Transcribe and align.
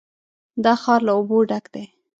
دا 0.63 0.73
ښار 0.81 0.99
له 1.07 1.11
اوبو 1.17 1.37
ډک 1.49 1.65
دی. 1.73 1.85